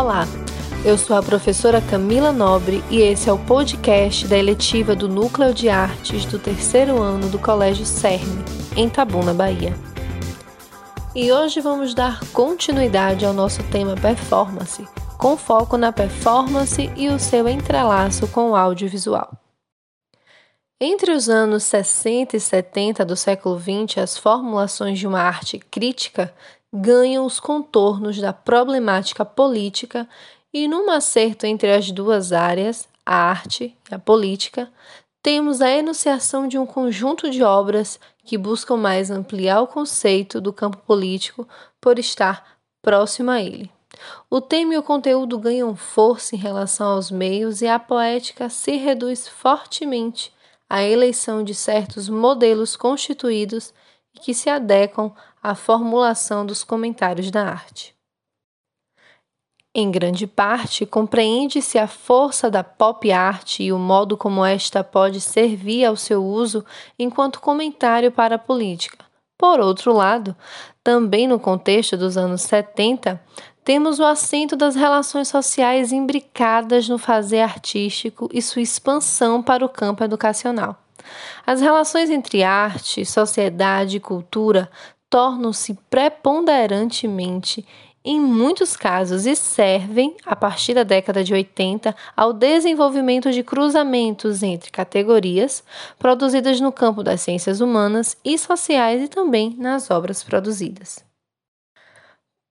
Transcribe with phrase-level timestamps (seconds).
[0.00, 0.24] Olá,
[0.82, 5.52] eu sou a professora Camila Nobre e esse é o podcast da eletiva do Núcleo
[5.52, 8.42] de Artes do terceiro ano do Colégio CERN,
[8.74, 9.74] em Tabuna, Bahia.
[11.14, 17.18] E hoje vamos dar continuidade ao nosso tema performance, com foco na performance e o
[17.18, 19.30] seu entrelaço com o audiovisual.
[20.80, 26.32] Entre os anos 60 e 70 do século XX, as formulações de uma arte crítica
[26.72, 30.08] ganham os contornos da problemática política
[30.52, 34.70] e, num acerto entre as duas áreas, a arte e a política,
[35.22, 40.52] temos a enunciação de um conjunto de obras que buscam mais ampliar o conceito do
[40.52, 41.46] campo político
[41.80, 43.70] por estar próximo a ele.
[44.30, 48.76] O tema e o conteúdo ganham força em relação aos meios e a poética se
[48.76, 50.32] reduz fortemente
[50.68, 53.74] a eleição de certos modelos constituídos
[54.22, 55.12] que se adequam
[55.42, 57.94] à formulação dos comentários da arte.
[59.72, 65.20] Em grande parte, compreende-se a força da pop art e o modo como esta pode
[65.20, 66.64] servir ao seu uso
[66.98, 69.04] enquanto comentário para a política.
[69.38, 70.36] Por outro lado,
[70.82, 73.18] também no contexto dos anos 70,
[73.64, 79.68] temos o assento das relações sociais imbricadas no fazer artístico e sua expansão para o
[79.68, 80.76] campo educacional.
[81.46, 84.70] As relações entre arte, sociedade e cultura
[85.10, 87.66] tornam-se preponderantemente
[88.02, 94.42] em muitos casos e servem, a partir da década de 80, ao desenvolvimento de cruzamentos
[94.42, 95.62] entre categorias
[95.98, 101.09] produzidas no campo das ciências humanas e sociais e também nas obras produzidas.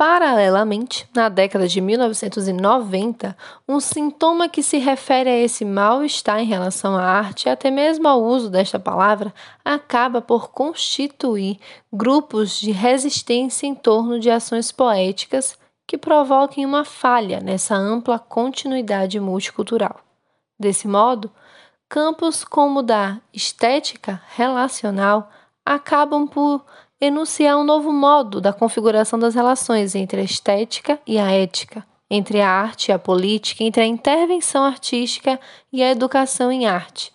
[0.00, 3.36] Paralelamente, na década de 1990,
[3.68, 8.08] um sintoma que se refere a esse mal-estar em relação à arte e até mesmo
[8.08, 9.30] ao uso desta palavra
[9.62, 11.60] acaba por constituir
[11.92, 19.20] grupos de resistência em torno de ações poéticas que provoquem uma falha nessa ampla continuidade
[19.20, 20.00] multicultural.
[20.58, 21.30] Desse modo,
[21.90, 25.30] campos como o da estética relacional
[25.62, 26.64] acabam por
[27.00, 32.40] enunciar um novo modo da configuração das relações entre a estética e a ética, entre
[32.40, 35.40] a arte e a política, entre a intervenção artística
[35.72, 37.12] e a educação em arte,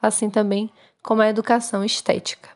[0.00, 0.70] assim também
[1.02, 2.50] como a educação estética.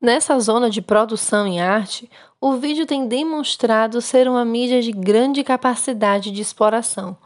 [0.00, 2.08] Nessa zona de produção em arte,
[2.40, 7.16] o vídeo tem demonstrado ser uma mídia de grande capacidade de exploração,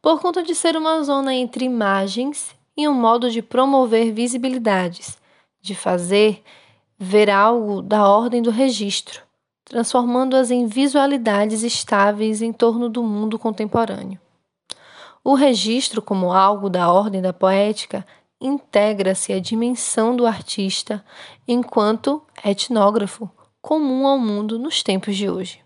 [0.00, 5.18] por conta de ser uma zona entre imagens e um modo de promover visibilidades,
[5.60, 6.42] de fazer
[7.02, 9.22] ver algo da ordem do registro,
[9.64, 14.20] transformando-as em visualidades estáveis em torno do mundo contemporâneo.
[15.24, 18.06] O registro, como algo da ordem da poética,
[18.38, 21.02] integra-se à dimensão do artista
[21.48, 23.30] enquanto etnógrafo
[23.62, 25.64] comum ao mundo nos tempos de hoje.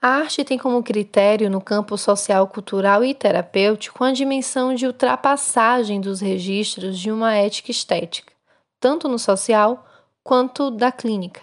[0.00, 6.00] A arte tem como critério no campo social, cultural e terapêutico a dimensão de ultrapassagem
[6.00, 8.32] dos registros de uma ética estética,
[8.80, 9.86] tanto no social
[10.22, 11.40] quanto da clínica.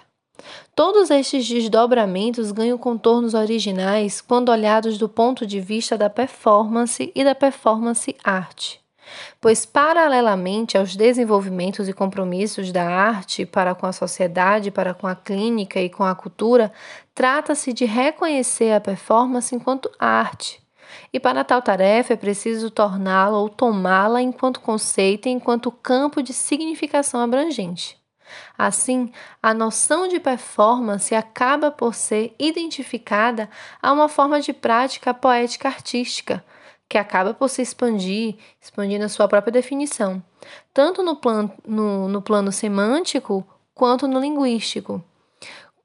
[0.74, 7.24] Todos estes desdobramentos ganham contornos originais quando olhados do ponto de vista da performance e
[7.24, 8.80] da performance arte.
[9.42, 15.16] Pois, paralelamente aos desenvolvimentos e compromissos da arte para com a sociedade, para com a
[15.16, 16.72] clínica e com a cultura,
[17.14, 20.62] trata-se de reconhecer a performance enquanto arte.
[21.12, 26.34] E para tal tarefa é preciso torná-la ou tomá-la enquanto conceito e enquanto campo de
[26.34, 27.99] significação abrangente.
[28.58, 33.50] Assim, a noção de performance acaba por ser identificada
[33.82, 36.44] a uma forma de prática poética artística,
[36.88, 40.24] que acaba por se expandir, expandindo a sua própria definição,
[40.74, 45.04] tanto no plano, no, no plano semântico quanto no linguístico,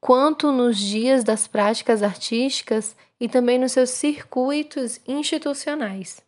[0.01, 6.21] quanto nos dias das práticas artísticas e também nos seus circuitos institucionais.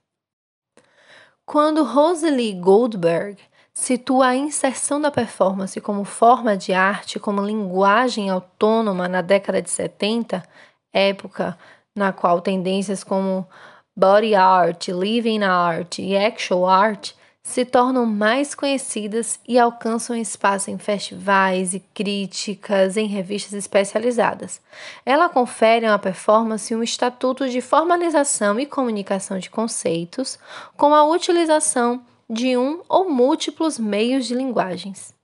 [1.45, 3.37] Quando Rosalie Goldberg
[3.77, 9.69] situa a inserção da performance como forma de arte, como linguagem autônoma na década de
[9.69, 10.43] 70,
[10.91, 11.55] época
[11.95, 13.47] na qual tendências como
[13.95, 17.11] body art, living art e actual art
[17.43, 24.59] se tornam mais conhecidas e alcançam espaço em festivais e críticas em revistas especializadas.
[25.05, 30.39] Ela confere à performance um estatuto de formalização e comunicação de conceitos
[30.75, 35.15] com a utilização de um ou múltiplos meios de linguagens,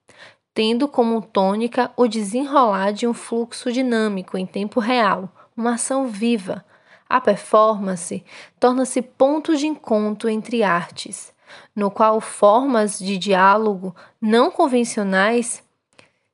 [0.53, 6.63] tendo como tônica o desenrolar de um fluxo dinâmico em tempo real, uma ação viva.
[7.09, 8.23] A performance
[8.59, 11.33] torna-se ponto de encontro entre artes,
[11.75, 15.63] no qual formas de diálogo não convencionais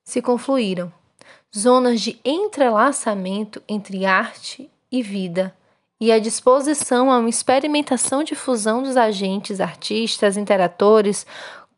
[0.04, 0.92] se confluíram,
[1.54, 5.54] zonas de entrelaçamento entre arte e vida,
[6.00, 11.26] e a disposição a uma experimentação de fusão dos agentes, artistas, interatores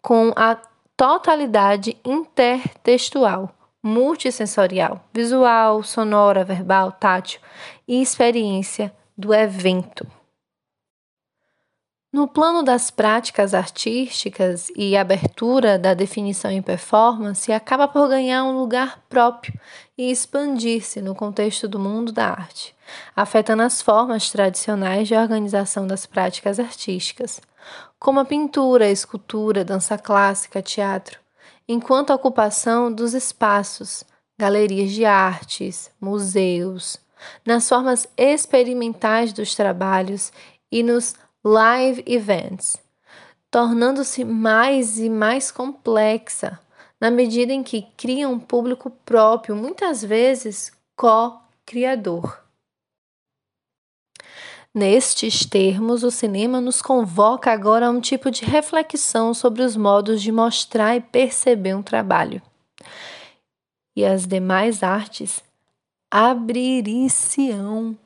[0.00, 0.56] com a
[0.96, 3.52] totalidade intertextual,
[3.82, 7.40] multissensorial, visual, sonora, verbal, tátil
[7.88, 10.06] e experiência do evento.
[12.12, 18.58] No plano das práticas artísticas e abertura da definição em performance, acaba por ganhar um
[18.58, 19.58] lugar próprio
[19.96, 22.76] e expandir-se no contexto do mundo da arte,
[23.16, 27.40] afetando as formas tradicionais de organização das práticas artísticas,
[27.98, 31.18] como a pintura, a escultura, dança clássica, teatro,
[31.66, 34.04] enquanto a ocupação dos espaços,
[34.38, 37.00] galerias de artes, museus,
[37.46, 40.30] nas formas experimentais dos trabalhos
[40.70, 41.14] e nos
[41.44, 42.76] live events,
[43.50, 46.60] tornando-se mais e mais complexa
[47.00, 52.40] na medida em que cria um público próprio, muitas vezes co-criador.
[54.72, 60.22] Nestes termos, o cinema nos convoca agora a um tipo de reflexão sobre os modos
[60.22, 62.40] de mostrar e perceber um trabalho.
[63.96, 65.42] E as demais artes
[66.08, 67.98] abrir-se-ão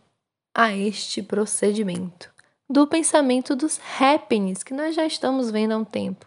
[0.55, 2.36] a este procedimento
[2.69, 6.27] do pensamento dos happenings que nós já estamos vendo há um tempo.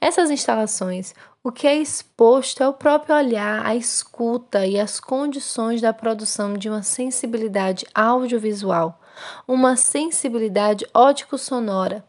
[0.00, 5.80] Essas instalações, o que é exposto é o próprio olhar, a escuta e as condições
[5.80, 9.00] da produção de uma sensibilidade audiovisual,
[9.46, 12.04] uma sensibilidade ótico-sonora.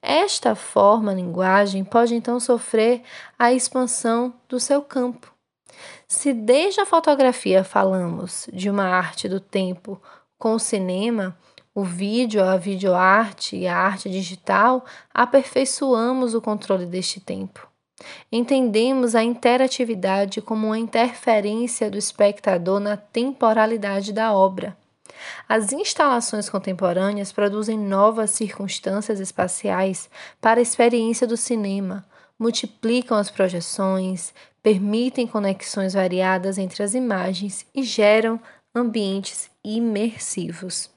[0.00, 3.02] Esta forma, linguagem, pode então sofrer
[3.38, 5.32] a expansão do seu campo.
[6.06, 10.00] Se desde a fotografia falamos de uma arte do tempo
[10.38, 11.36] com o cinema,
[11.74, 17.66] o vídeo, a videoarte e a arte digital, aperfeiçoamos o controle deste tempo.
[18.30, 24.76] Entendemos a interatividade como uma interferência do espectador na temporalidade da obra.
[25.48, 30.10] As instalações contemporâneas produzem novas circunstâncias espaciais
[30.40, 32.04] para a experiência do cinema,
[32.38, 38.40] multiplicam as projeções, permitem conexões variadas entre as imagens e geram
[38.74, 40.91] ambientes imersivos.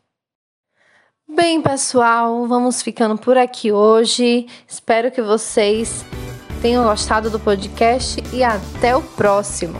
[1.27, 4.45] Bem, pessoal, vamos ficando por aqui hoje.
[4.67, 6.05] Espero que vocês
[6.61, 9.79] tenham gostado do podcast e até o próximo.